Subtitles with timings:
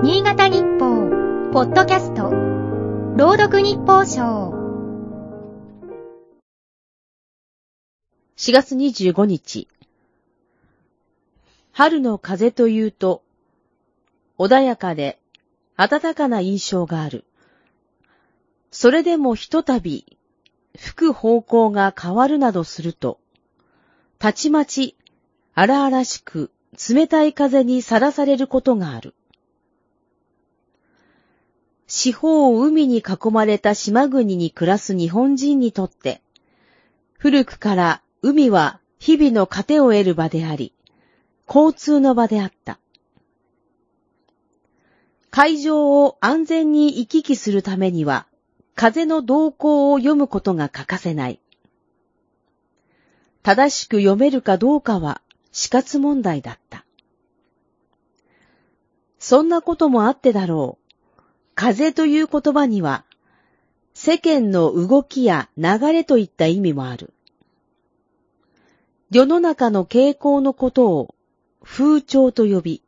[0.00, 2.30] 新潟日報、ポッドキャスト、
[3.16, 4.52] 朗読日報賞。
[8.36, 9.66] 4月25日。
[11.72, 13.24] 春の風というと、
[14.38, 15.18] 穏やかで
[15.76, 17.24] 暖かな印象がある。
[18.70, 20.16] それでもひとたび
[20.76, 23.18] 吹く方向が変わるなどすると、
[24.20, 24.96] たちまち
[25.54, 26.52] 荒々しく
[26.88, 29.16] 冷たい風にさらされることがある。
[31.88, 36.20] 四方を海に囲まれた島国に暮らす日本人にとって、
[37.14, 40.74] 古くから海は日々の糧を得る場であり、
[41.48, 42.78] 交通の場であった。
[45.30, 48.26] 海上を安全に行き来するためには、
[48.74, 51.40] 風の動向を読むことが欠かせない。
[53.42, 56.84] 正しく読めるかどうかは死活問題だった。
[59.18, 60.87] そんなこともあってだろう。
[61.60, 63.04] 風という言葉には、
[63.92, 67.12] 世間の動きや流れといった意味もある。
[69.10, 71.16] 世の中の傾向のことを
[71.64, 72.82] 風潮と呼び、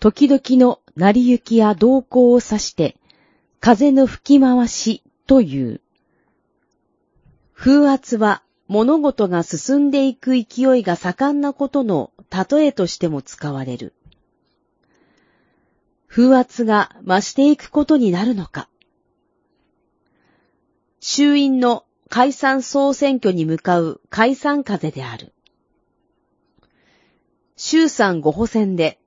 [0.00, 2.96] 時々の成り行きや動向を指して、
[3.60, 5.82] 風の吹き回しという。
[7.52, 13.92] 風圧は物事が進んでいく勢いが盛んなことの例えとしても使われる。
[16.14, 18.68] 風圧が増していくことになるのか。
[21.00, 25.32] 衆院の解散総選挙に向かう解散風である。
[27.56, 28.98] 衆参五補選で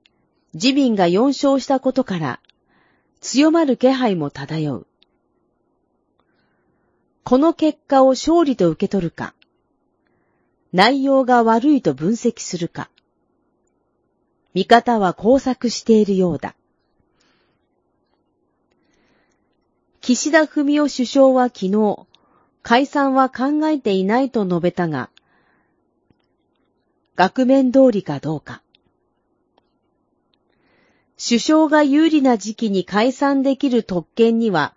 [0.52, 2.40] 自民が4勝したことから
[3.20, 4.86] 強まる気配も漂う。
[7.22, 9.32] この結果を勝利と受け取るか、
[10.72, 12.90] 内容が悪いと分析するか、
[14.54, 16.56] 見方は工作しているようだ。
[20.06, 22.06] 岸田文雄首相は昨日、
[22.62, 25.10] 解散は考えていないと述べたが、
[27.16, 28.62] 額面通りかどうか。
[31.18, 34.74] 首相が有利な時期に解散できる特権には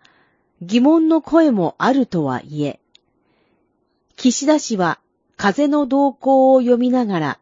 [0.64, 2.80] 疑問の声もあるとはいえ、
[4.16, 5.00] 岸田氏は
[5.38, 7.40] 風の動向を読みながら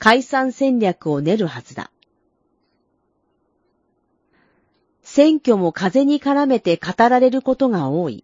[0.00, 1.92] 解散戦略を練るはずだ。
[5.16, 8.22] 選挙も風に絡めて語られることが多い。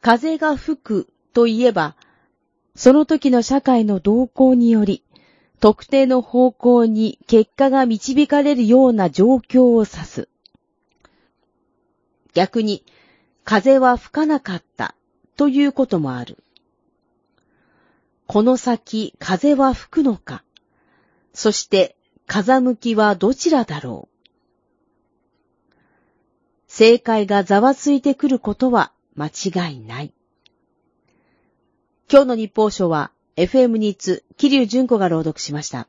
[0.00, 1.96] 風が吹くといえば、
[2.76, 5.02] その時の社会の動向により、
[5.58, 10.28] 特定の方向に結果が導かれるような状況を指す。
[12.32, 12.84] 逆に、
[13.42, 14.94] 風は吹かなかった
[15.36, 16.38] ということもある。
[18.28, 20.44] この先、風は吹くのか
[21.34, 21.96] そして、
[22.28, 24.15] 風向きはどちらだろう
[26.78, 30.12] 正解がざわついてくることは間違いない。
[32.12, 35.88] 今日の日報書は FM ニーツ、桐生純子が朗読しました。